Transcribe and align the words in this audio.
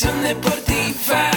Educación 0.00 0.22
deportiva. 0.22 1.30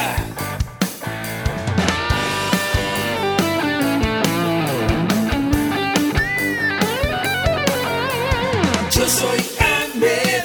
Yo 8.91 9.07
soy 9.07 9.39
Ahmed. 9.59 10.43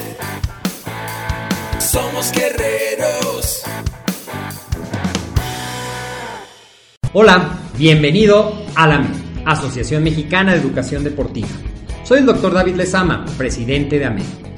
Somos 1.79 2.33
guerreros. 2.33 3.65
Hola, 7.13 7.59
bienvenido 7.77 8.65
a 8.77 8.87
la 8.87 9.07
Asociación 9.45 10.03
Mexicana 10.03 10.53
de 10.55 10.61
Educación 10.61 11.05
Deportiva. 11.05 11.49
Soy 12.03 12.21
el 12.21 12.27
doctor 12.27 12.55
David 12.55 12.77
Lezama, 12.77 13.27
presidente 13.37 13.99
de 13.99 14.07
AMED, 14.07 14.46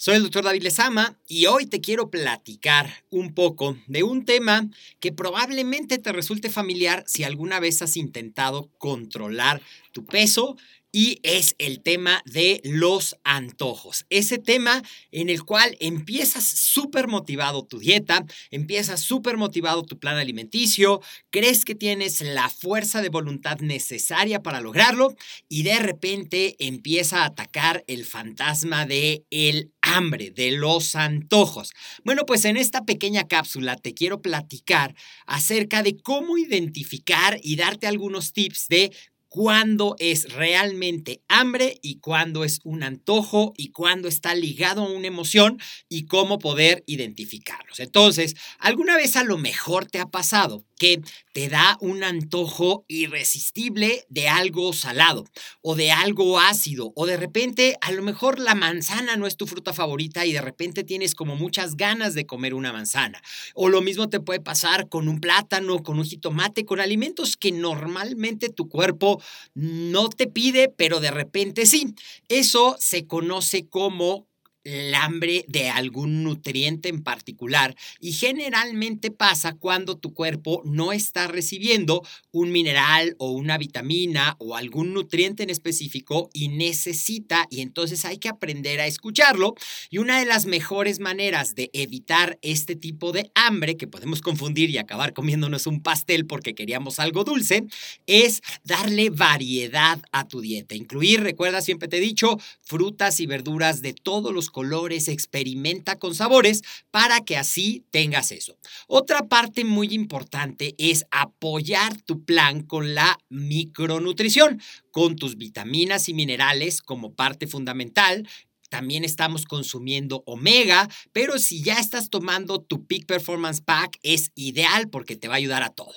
Soy 0.00 0.14
el 0.14 0.22
doctor 0.22 0.44
David 0.44 0.62
Lezama 0.62 1.18
y 1.26 1.46
hoy 1.46 1.66
te 1.66 1.80
quiero 1.80 2.08
platicar 2.08 3.02
un 3.10 3.34
poco 3.34 3.76
de 3.88 4.04
un 4.04 4.24
tema 4.24 4.70
que 5.00 5.10
probablemente 5.10 5.98
te 5.98 6.12
resulte 6.12 6.50
familiar 6.50 7.02
si 7.08 7.24
alguna 7.24 7.58
vez 7.58 7.82
has 7.82 7.96
intentado 7.96 8.70
controlar 8.78 9.60
tu 9.90 10.06
peso 10.06 10.56
y 10.92 11.20
es 11.22 11.54
el 11.58 11.82
tema 11.82 12.22
de 12.24 12.60
los 12.64 13.16
antojos. 13.24 14.06
Ese 14.08 14.38
tema 14.38 14.82
en 15.12 15.28
el 15.28 15.44
cual 15.44 15.76
empiezas 15.80 16.44
súper 16.44 17.08
motivado 17.08 17.64
tu 17.64 17.78
dieta, 17.78 18.24
empiezas 18.50 19.00
súper 19.00 19.36
motivado 19.36 19.82
tu 19.82 19.98
plan 19.98 20.16
alimenticio, 20.16 21.00
crees 21.30 21.64
que 21.64 21.74
tienes 21.74 22.20
la 22.20 22.48
fuerza 22.48 23.02
de 23.02 23.10
voluntad 23.10 23.58
necesaria 23.60 24.42
para 24.42 24.60
lograrlo 24.60 25.14
y 25.48 25.62
de 25.62 25.78
repente 25.78 26.56
empieza 26.58 27.22
a 27.22 27.26
atacar 27.26 27.84
el 27.86 28.04
fantasma 28.04 28.86
de 28.86 29.24
el 29.30 29.72
hambre, 29.88 30.30
de 30.30 30.52
los 30.52 30.94
antojos. 30.94 31.72
Bueno, 32.04 32.26
pues 32.26 32.44
en 32.44 32.56
esta 32.56 32.84
pequeña 32.84 33.26
cápsula 33.26 33.76
te 33.76 33.94
quiero 33.94 34.22
platicar 34.22 34.94
acerca 35.26 35.82
de 35.82 35.96
cómo 35.96 36.38
identificar 36.38 37.38
y 37.42 37.56
darte 37.56 37.86
algunos 37.86 38.32
tips 38.32 38.68
de 38.68 38.92
cuándo 39.28 39.94
es 39.98 40.32
realmente 40.32 41.22
hambre 41.28 41.78
y 41.82 41.98
cuándo 42.00 42.44
es 42.44 42.60
un 42.64 42.82
antojo 42.82 43.52
y 43.56 43.70
cuándo 43.70 44.08
está 44.08 44.34
ligado 44.34 44.82
a 44.82 44.90
una 44.90 45.06
emoción 45.06 45.58
y 45.88 46.06
cómo 46.06 46.38
poder 46.38 46.82
identificarlos. 46.86 47.80
Entonces, 47.80 48.34
¿alguna 48.58 48.96
vez 48.96 49.16
a 49.16 49.24
lo 49.24 49.38
mejor 49.38 49.86
te 49.86 50.00
ha 50.00 50.06
pasado 50.06 50.64
que 50.78 51.00
te 51.32 51.48
da 51.48 51.76
un 51.80 52.04
antojo 52.04 52.84
irresistible 52.88 54.04
de 54.08 54.28
algo 54.28 54.72
salado 54.72 55.24
o 55.60 55.74
de 55.74 55.90
algo 55.90 56.38
ácido 56.40 56.92
o 56.94 57.06
de 57.06 57.16
repente 57.16 57.76
a 57.80 57.92
lo 57.92 58.02
mejor 58.02 58.38
la 58.38 58.54
manzana 58.54 59.16
no 59.16 59.26
es 59.26 59.36
tu 59.36 59.46
fruta 59.46 59.72
favorita 59.72 60.24
y 60.24 60.32
de 60.32 60.40
repente 60.40 60.84
tienes 60.84 61.14
como 61.14 61.36
muchas 61.36 61.76
ganas 61.76 62.14
de 62.14 62.26
comer 62.26 62.54
una 62.54 62.72
manzana? 62.72 63.20
O 63.54 63.68
lo 63.68 63.82
mismo 63.82 64.08
te 64.08 64.20
puede 64.20 64.40
pasar 64.40 64.88
con 64.88 65.08
un 65.08 65.20
plátano, 65.20 65.82
con 65.82 65.98
un 65.98 66.04
jitomate, 66.04 66.64
con 66.64 66.80
alimentos 66.80 67.36
que 67.36 67.52
normalmente 67.52 68.48
tu 68.48 68.68
cuerpo 68.68 69.20
no 69.54 70.08
te 70.08 70.26
pide, 70.28 70.68
pero 70.68 71.00
de 71.00 71.10
repente 71.10 71.66
sí. 71.66 71.94
Eso 72.28 72.76
se 72.78 73.06
conoce 73.06 73.66
como 73.68 74.27
el 74.68 74.94
hambre 74.94 75.44
de 75.48 75.70
algún 75.70 76.22
nutriente 76.22 76.88
en 76.88 77.02
particular 77.02 77.74
y 78.00 78.12
generalmente 78.12 79.10
pasa 79.10 79.54
cuando 79.54 79.96
tu 79.96 80.12
cuerpo 80.12 80.62
no 80.64 80.92
está 80.92 81.26
recibiendo 81.26 82.06
un 82.30 82.52
mineral 82.52 83.16
o 83.18 83.30
una 83.30 83.58
vitamina 83.58 84.36
o 84.38 84.56
algún 84.56 84.92
nutriente 84.92 85.42
en 85.42 85.50
específico 85.50 86.28
y 86.32 86.48
necesita 86.48 87.46
y 87.50 87.60
entonces 87.60 88.04
hay 88.04 88.18
que 88.18 88.28
aprender 88.28 88.80
a 88.80 88.86
escucharlo. 88.86 89.54
Y 89.90 89.98
una 89.98 90.18
de 90.18 90.26
las 90.26 90.46
mejores 90.46 91.00
maneras 91.00 91.54
de 91.54 91.70
evitar 91.72 92.38
este 92.42 92.76
tipo 92.76 93.12
de 93.12 93.30
hambre 93.34 93.76
que 93.76 93.86
podemos 93.86 94.20
confundir 94.20 94.70
y 94.70 94.78
acabar 94.78 95.12
comiéndonos 95.12 95.66
un 95.66 95.82
pastel 95.82 96.26
porque 96.26 96.54
queríamos 96.54 96.98
algo 96.98 97.24
dulce 97.24 97.64
es 98.06 98.42
darle 98.64 99.10
variedad 99.10 100.00
a 100.12 100.26
tu 100.28 100.40
dieta, 100.40 100.74
incluir, 100.74 101.22
recuerda 101.22 101.62
siempre 101.62 101.88
te 101.88 101.98
he 101.98 102.00
dicho, 102.00 102.38
frutas 102.60 103.20
y 103.20 103.26
verduras 103.26 103.82
de 103.82 103.94
todos 103.94 104.32
los 104.32 104.50
colores, 104.58 105.06
experimenta 105.06 106.00
con 106.00 106.16
sabores 106.16 106.62
para 106.90 107.20
que 107.20 107.36
así 107.36 107.84
tengas 107.92 108.32
eso. 108.32 108.58
Otra 108.88 109.28
parte 109.28 109.64
muy 109.64 109.94
importante 109.94 110.74
es 110.78 111.06
apoyar 111.12 112.02
tu 112.02 112.24
plan 112.24 112.64
con 112.64 112.92
la 112.96 113.20
micronutrición, 113.28 114.60
con 114.90 115.14
tus 115.14 115.36
vitaminas 115.36 116.08
y 116.08 116.14
minerales 116.14 116.82
como 116.82 117.14
parte 117.14 117.46
fundamental, 117.46 118.28
también 118.68 119.04
estamos 119.04 119.44
consumiendo 119.44 120.22
omega, 120.26 120.88
pero 121.12 121.38
si 121.38 121.62
ya 121.62 121.78
estás 121.78 122.10
tomando 122.10 122.60
tu 122.60 122.86
Peak 122.86 123.06
Performance 123.06 123.60
Pack 123.60 123.98
es 124.02 124.30
ideal 124.34 124.88
porque 124.88 125.16
te 125.16 125.28
va 125.28 125.34
a 125.34 125.38
ayudar 125.38 125.62
a 125.62 125.70
todo. 125.70 125.94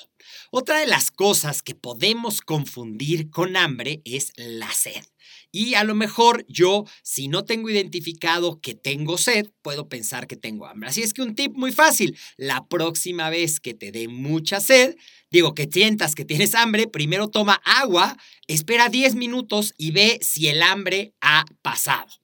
Otra 0.51 0.79
de 0.79 0.87
las 0.87 1.11
cosas 1.11 1.61
que 1.61 1.75
podemos 1.75 2.41
confundir 2.41 3.29
con 3.29 3.57
hambre 3.57 4.01
es 4.05 4.31
la 4.35 4.71
sed. 4.71 5.03
Y 5.51 5.73
a 5.75 5.83
lo 5.83 5.95
mejor 5.95 6.45
yo, 6.47 6.85
si 7.03 7.27
no 7.27 7.43
tengo 7.43 7.69
identificado 7.69 8.59
que 8.61 8.73
tengo 8.73 9.17
sed, 9.17 9.47
puedo 9.61 9.89
pensar 9.89 10.27
que 10.27 10.37
tengo 10.37 10.65
hambre. 10.65 10.89
Así 10.89 11.01
es 11.01 11.13
que 11.13 11.21
un 11.21 11.35
tip 11.35 11.55
muy 11.55 11.71
fácil, 11.71 12.17
la 12.37 12.67
próxima 12.67 13.29
vez 13.29 13.59
que 13.59 13.73
te 13.73 13.91
dé 13.91 14.07
mucha 14.07 14.61
sed, 14.61 14.95
digo 15.29 15.53
que 15.53 15.69
sientas 15.71 16.15
que 16.15 16.25
tienes 16.25 16.55
hambre, 16.55 16.87
primero 16.87 17.27
toma 17.27 17.61
agua, 17.65 18.17
espera 18.47 18.89
10 18.89 19.15
minutos 19.15 19.73
y 19.77 19.91
ve 19.91 20.19
si 20.21 20.47
el 20.47 20.61
hambre 20.61 21.13
ha 21.21 21.45
pasado. 21.61 22.20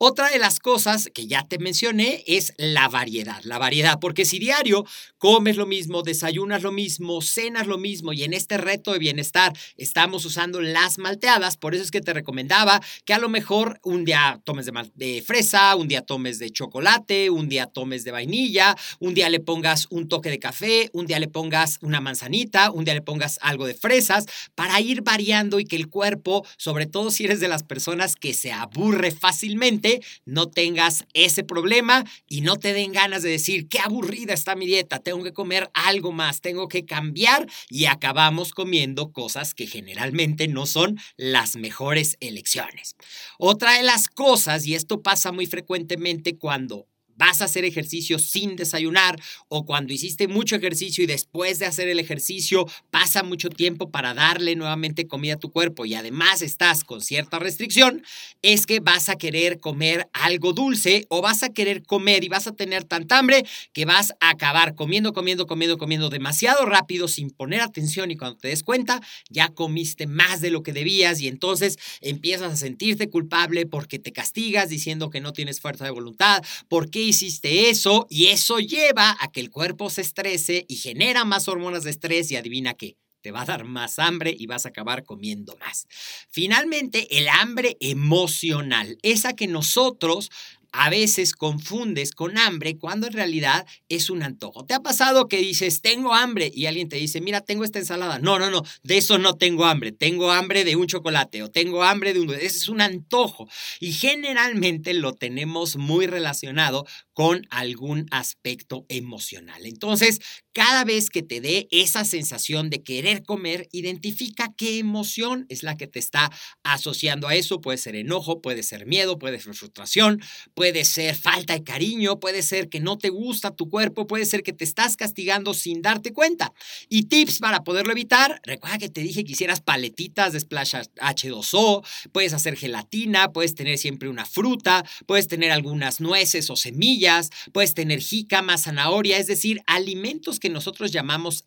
Otra 0.00 0.30
de 0.30 0.38
las 0.38 0.60
cosas 0.60 1.10
que 1.12 1.26
ya 1.26 1.42
te 1.42 1.58
mencioné 1.58 2.22
es 2.28 2.52
la 2.56 2.88
variedad, 2.88 3.42
la 3.42 3.58
variedad, 3.58 3.98
porque 3.98 4.24
si 4.24 4.38
diario 4.38 4.84
comes 5.18 5.56
lo 5.56 5.66
mismo, 5.66 6.02
desayunas 6.02 6.62
lo 6.62 6.70
mismo, 6.70 7.20
cenas 7.20 7.66
lo 7.66 7.78
mismo 7.78 8.12
y 8.12 8.22
en 8.22 8.32
este 8.32 8.58
reto 8.58 8.92
de 8.92 9.00
bienestar 9.00 9.52
estamos 9.76 10.24
usando 10.24 10.60
las 10.60 10.98
malteadas, 10.98 11.56
por 11.56 11.74
eso 11.74 11.82
es 11.82 11.90
que 11.90 12.00
te 12.00 12.12
recomendaba 12.12 12.80
que 13.04 13.12
a 13.12 13.18
lo 13.18 13.28
mejor 13.28 13.80
un 13.82 14.04
día 14.04 14.40
tomes 14.44 14.66
de, 14.66 14.92
de 14.94 15.20
fresa, 15.20 15.74
un 15.74 15.88
día 15.88 16.02
tomes 16.02 16.38
de 16.38 16.50
chocolate, 16.50 17.28
un 17.28 17.48
día 17.48 17.66
tomes 17.66 18.04
de 18.04 18.12
vainilla, 18.12 18.76
un 19.00 19.14
día 19.14 19.28
le 19.28 19.40
pongas 19.40 19.88
un 19.90 20.06
toque 20.06 20.30
de 20.30 20.38
café, 20.38 20.90
un 20.92 21.06
día 21.06 21.18
le 21.18 21.26
pongas 21.26 21.80
una 21.82 22.00
manzanita, 22.00 22.70
un 22.70 22.84
día 22.84 22.94
le 22.94 23.02
pongas 23.02 23.40
algo 23.42 23.66
de 23.66 23.74
fresas 23.74 24.26
para 24.54 24.80
ir 24.80 25.02
variando 25.02 25.58
y 25.58 25.64
que 25.64 25.74
el 25.74 25.88
cuerpo, 25.88 26.46
sobre 26.56 26.86
todo 26.86 27.10
si 27.10 27.24
eres 27.24 27.40
de 27.40 27.48
las 27.48 27.64
personas 27.64 28.14
que 28.14 28.32
se 28.32 28.52
aburre 28.52 29.10
fácilmente, 29.10 29.87
no 30.24 30.48
tengas 30.48 31.04
ese 31.14 31.44
problema 31.44 32.04
y 32.26 32.40
no 32.40 32.56
te 32.56 32.72
den 32.72 32.92
ganas 32.92 33.22
de 33.22 33.30
decir, 33.30 33.68
qué 33.68 33.78
aburrida 33.80 34.34
está 34.34 34.56
mi 34.56 34.66
dieta, 34.66 35.00
tengo 35.00 35.22
que 35.22 35.32
comer 35.32 35.70
algo 35.74 36.12
más, 36.12 36.40
tengo 36.40 36.68
que 36.68 36.84
cambiar 36.84 37.48
y 37.68 37.86
acabamos 37.86 38.52
comiendo 38.52 39.12
cosas 39.12 39.54
que 39.54 39.66
generalmente 39.66 40.48
no 40.48 40.66
son 40.66 40.98
las 41.16 41.56
mejores 41.56 42.16
elecciones. 42.20 42.96
Otra 43.38 43.74
de 43.74 43.82
las 43.82 44.08
cosas, 44.08 44.66
y 44.66 44.74
esto 44.74 45.02
pasa 45.02 45.32
muy 45.32 45.46
frecuentemente 45.46 46.36
cuando 46.36 46.86
vas 47.18 47.42
a 47.42 47.44
hacer 47.44 47.64
ejercicio 47.64 48.18
sin 48.18 48.56
desayunar 48.56 49.20
o 49.48 49.66
cuando 49.66 49.92
hiciste 49.92 50.28
mucho 50.28 50.56
ejercicio 50.56 51.04
y 51.04 51.06
después 51.06 51.58
de 51.58 51.66
hacer 51.66 51.88
el 51.88 51.98
ejercicio 51.98 52.66
pasa 52.90 53.22
mucho 53.22 53.50
tiempo 53.50 53.90
para 53.90 54.14
darle 54.14 54.56
nuevamente 54.56 55.06
comida 55.06 55.34
a 55.34 55.38
tu 55.38 55.50
cuerpo 55.50 55.84
y 55.84 55.94
además 55.94 56.42
estás 56.42 56.84
con 56.84 57.02
cierta 57.02 57.38
restricción, 57.38 58.02
es 58.42 58.66
que 58.66 58.80
vas 58.80 59.08
a 59.08 59.16
querer 59.16 59.60
comer 59.60 60.08
algo 60.12 60.52
dulce 60.52 61.06
o 61.08 61.20
vas 61.20 61.42
a 61.42 61.50
querer 61.50 61.82
comer 61.82 62.24
y 62.24 62.28
vas 62.28 62.46
a 62.46 62.52
tener 62.52 62.84
tanta 62.84 63.18
hambre 63.18 63.44
que 63.72 63.84
vas 63.84 64.12
a 64.20 64.30
acabar 64.30 64.74
comiendo, 64.74 65.12
comiendo, 65.12 65.46
comiendo, 65.46 65.78
comiendo 65.78 66.08
demasiado 66.08 66.64
rápido 66.64 67.08
sin 67.08 67.30
poner 67.30 67.60
atención 67.60 68.10
y 68.10 68.16
cuando 68.16 68.38
te 68.38 68.48
des 68.48 68.62
cuenta 68.62 69.00
ya 69.28 69.48
comiste 69.48 70.06
más 70.06 70.40
de 70.40 70.50
lo 70.50 70.62
que 70.62 70.72
debías 70.72 71.20
y 71.20 71.28
entonces 71.28 71.78
empiezas 72.00 72.52
a 72.52 72.56
sentirte 72.56 73.10
culpable 73.10 73.66
porque 73.66 73.98
te 73.98 74.12
castigas 74.12 74.68
diciendo 74.68 75.10
que 75.10 75.20
no 75.20 75.32
tienes 75.32 75.60
fuerza 75.60 75.84
de 75.84 75.90
voluntad, 75.90 76.42
porque 76.68 77.07
hiciste 77.08 77.70
eso 77.70 78.06
y 78.10 78.26
eso 78.26 78.58
lleva 78.58 79.16
a 79.20 79.30
que 79.32 79.40
el 79.40 79.50
cuerpo 79.50 79.90
se 79.90 80.02
estrese 80.02 80.64
y 80.68 80.76
genera 80.76 81.24
más 81.24 81.48
hormonas 81.48 81.84
de 81.84 81.90
estrés 81.90 82.30
y 82.30 82.36
adivina 82.36 82.74
qué. 82.74 82.96
Te 83.20 83.32
va 83.32 83.42
a 83.42 83.46
dar 83.46 83.64
más 83.64 83.98
hambre 83.98 84.34
y 84.38 84.46
vas 84.46 84.64
a 84.64 84.68
acabar 84.68 85.04
comiendo 85.04 85.56
más. 85.56 85.86
Finalmente, 86.30 87.18
el 87.18 87.28
hambre 87.28 87.76
emocional, 87.80 88.96
esa 89.02 89.34
que 89.34 89.48
nosotros 89.48 90.30
a 90.78 90.90
veces 90.90 91.32
confundes 91.32 92.12
con 92.12 92.38
hambre 92.38 92.78
cuando 92.78 93.08
en 93.08 93.12
realidad 93.12 93.66
es 93.88 94.10
un 94.10 94.22
antojo. 94.22 94.64
¿Te 94.64 94.74
ha 94.74 94.80
pasado 94.80 95.26
que 95.26 95.38
dices, 95.38 95.82
tengo 95.82 96.14
hambre 96.14 96.52
y 96.54 96.66
alguien 96.66 96.88
te 96.88 96.94
dice, 96.94 97.20
mira, 97.20 97.40
tengo 97.40 97.64
esta 97.64 97.80
ensalada? 97.80 98.20
No, 98.20 98.38
no, 98.38 98.48
no, 98.48 98.62
de 98.84 98.96
eso 98.96 99.18
no 99.18 99.34
tengo 99.34 99.64
hambre. 99.64 99.90
Tengo 99.90 100.30
hambre 100.30 100.62
de 100.62 100.76
un 100.76 100.86
chocolate 100.86 101.42
o 101.42 101.50
tengo 101.50 101.82
hambre 101.82 102.14
de 102.14 102.20
un... 102.20 102.32
Ese 102.32 102.46
es 102.46 102.68
un 102.68 102.80
antojo. 102.80 103.48
Y 103.80 103.92
generalmente 103.92 104.94
lo 104.94 105.14
tenemos 105.14 105.76
muy 105.76 106.06
relacionado 106.06 106.86
con 107.12 107.48
algún 107.50 108.06
aspecto 108.12 108.86
emocional. 108.88 109.66
Entonces, 109.66 110.20
cada 110.52 110.84
vez 110.84 111.10
que 111.10 111.22
te 111.22 111.40
dé 111.40 111.66
esa 111.72 112.04
sensación 112.04 112.70
de 112.70 112.84
querer 112.84 113.24
comer, 113.24 113.68
identifica 113.72 114.52
qué 114.56 114.78
emoción 114.78 115.44
es 115.48 115.64
la 115.64 115.76
que 115.76 115.88
te 115.88 115.98
está 115.98 116.30
asociando 116.62 117.26
a 117.26 117.34
eso. 117.34 117.60
Puede 117.60 117.78
ser 117.78 117.96
enojo, 117.96 118.40
puede 118.40 118.62
ser 118.62 118.86
miedo, 118.86 119.18
puede 119.18 119.40
ser 119.40 119.54
frustración, 119.54 120.22
puede 120.54 120.67
ser 120.84 121.14
falta 121.14 121.54
de 121.54 121.64
cariño, 121.64 122.20
puede 122.20 122.42
ser 122.42 122.68
que 122.68 122.80
no 122.80 122.98
te 122.98 123.08
gusta 123.08 123.50
tu 123.50 123.68
cuerpo, 123.68 124.06
puede 124.06 124.26
ser 124.26 124.42
que 124.42 124.52
te 124.52 124.64
estás 124.64 124.96
castigando 124.96 125.54
sin 125.54 125.82
darte 125.82 126.12
cuenta. 126.12 126.52
Y 126.88 127.04
tips 127.04 127.38
para 127.38 127.64
poderlo 127.64 127.92
evitar, 127.92 128.40
recuerda 128.44 128.78
que 128.78 128.88
te 128.88 129.00
dije 129.00 129.24
que 129.24 129.32
hicieras 129.32 129.60
paletitas 129.60 130.32
de 130.32 130.40
Splash 130.40 130.74
H2O, 130.74 131.84
puedes 132.12 132.32
hacer 132.32 132.56
gelatina, 132.56 133.32
puedes 133.32 133.54
tener 133.54 133.78
siempre 133.78 134.08
una 134.08 134.26
fruta, 134.26 134.84
puedes 135.06 135.28
tener 135.28 135.50
algunas 135.50 136.00
nueces 136.00 136.50
o 136.50 136.56
semillas, 136.56 137.30
puedes 137.52 137.74
tener 137.74 138.00
jícama, 138.00 138.58
zanahoria, 138.58 139.18
es 139.18 139.26
decir, 139.26 139.62
alimentos 139.66 140.40
que 140.40 140.50
nosotros 140.50 140.92
llamamos 140.92 141.44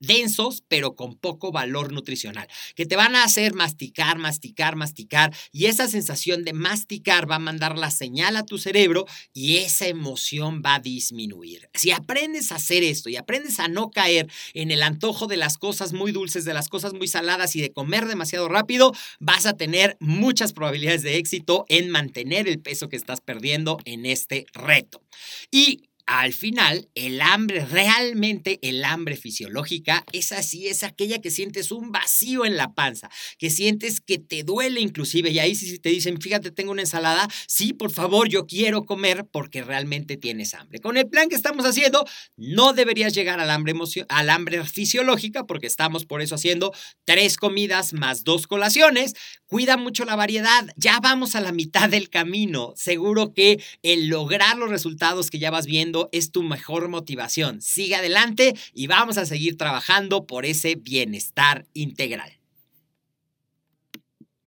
densos, 0.00 0.62
pero 0.68 0.94
con 0.94 1.16
poco 1.16 1.52
valor 1.52 1.92
nutricional, 1.92 2.48
que 2.74 2.86
te 2.86 2.96
van 2.96 3.16
a 3.16 3.24
hacer 3.24 3.54
masticar, 3.54 4.18
masticar, 4.18 4.76
masticar, 4.76 5.34
y 5.52 5.66
esa 5.66 5.88
sensación 5.88 6.44
de 6.44 6.52
masticar 6.52 7.30
va 7.30 7.36
a 7.36 7.40
mandar 7.40 7.78
la 7.78 7.90
señal 7.90 8.36
a 8.36 8.44
tu 8.44 8.58
cerebro 8.58 9.06
y 9.32 9.58
esa 9.58 9.86
emoción 9.86 10.62
va 10.64 10.76
a 10.76 10.80
disminuir. 10.80 11.68
Si 11.74 11.90
aprendes 11.90 12.52
a 12.52 12.56
hacer 12.56 12.82
esto 12.82 13.08
y 13.08 13.16
aprendes 13.16 13.60
a 13.60 13.68
no 13.68 13.90
caer 13.90 14.30
en 14.54 14.70
el 14.70 14.82
antojo 14.82 15.26
de 15.26 15.36
las 15.36 15.58
cosas 15.58 15.92
muy 15.92 16.12
dulces, 16.12 16.44
de 16.44 16.54
las 16.54 16.68
cosas 16.68 16.94
muy 16.94 17.08
saladas 17.08 17.56
y 17.56 17.60
de 17.60 17.72
comer 17.72 18.06
demasiado 18.06 18.48
rápido, 18.48 18.92
vas 19.20 19.46
a 19.46 19.56
tener 19.56 19.96
muchas 20.00 20.52
probabilidades 20.52 21.02
de 21.02 21.16
éxito 21.16 21.64
en 21.68 21.90
mantener 21.90 22.48
el 22.48 22.60
peso 22.60 22.88
que 22.88 22.96
estás 22.96 23.20
perdiendo 23.20 23.78
en 23.84 24.06
este 24.06 24.46
reto. 24.52 25.02
Y 25.50 25.87
al 26.08 26.32
final, 26.32 26.88
el 26.94 27.20
hambre, 27.20 27.66
realmente 27.66 28.58
el 28.62 28.82
hambre 28.82 29.14
fisiológica, 29.14 30.06
es 30.14 30.32
así, 30.32 30.66
es 30.66 30.82
aquella 30.82 31.20
que 31.20 31.30
sientes 31.30 31.70
un 31.70 31.92
vacío 31.92 32.46
en 32.46 32.56
la 32.56 32.72
panza, 32.72 33.10
que 33.36 33.50
sientes 33.50 34.00
que 34.00 34.18
te 34.18 34.42
duele 34.42 34.80
inclusive. 34.80 35.28
Y 35.28 35.38
ahí 35.38 35.54
si 35.54 35.78
te 35.78 35.90
dicen, 35.90 36.18
fíjate, 36.18 36.50
tengo 36.50 36.72
una 36.72 36.80
ensalada, 36.80 37.28
sí, 37.46 37.74
por 37.74 37.90
favor, 37.90 38.26
yo 38.30 38.46
quiero 38.46 38.86
comer 38.86 39.26
porque 39.30 39.62
realmente 39.62 40.16
tienes 40.16 40.54
hambre. 40.54 40.80
Con 40.80 40.96
el 40.96 41.10
plan 41.10 41.28
que 41.28 41.36
estamos 41.36 41.66
haciendo, 41.66 42.06
no 42.38 42.72
deberías 42.72 43.12
llegar 43.12 43.38
al 43.38 43.50
hambre, 43.50 43.74
al 44.08 44.30
hambre 44.30 44.64
fisiológica 44.64 45.44
porque 45.44 45.66
estamos 45.66 46.06
por 46.06 46.22
eso 46.22 46.36
haciendo 46.36 46.72
tres 47.04 47.36
comidas 47.36 47.92
más 47.92 48.24
dos 48.24 48.46
colaciones. 48.46 49.12
Cuida 49.44 49.76
mucho 49.76 50.04
la 50.04 50.16
variedad, 50.16 50.68
ya 50.76 51.00
vamos 51.00 51.34
a 51.34 51.40
la 51.40 51.52
mitad 51.52 51.88
del 51.90 52.08
camino. 52.08 52.72
Seguro 52.76 53.34
que 53.34 53.62
el 53.82 54.08
lograr 54.08 54.56
los 54.56 54.70
resultados 54.70 55.30
que 55.30 55.38
ya 55.38 55.50
vas 55.50 55.66
viendo, 55.66 55.97
es 56.12 56.30
tu 56.30 56.42
mejor 56.42 56.88
motivación. 56.88 57.60
Sigue 57.60 57.96
adelante 57.96 58.54
y 58.72 58.86
vamos 58.86 59.18
a 59.18 59.26
seguir 59.26 59.56
trabajando 59.56 60.26
por 60.26 60.46
ese 60.46 60.76
bienestar 60.76 61.66
integral. 61.74 62.37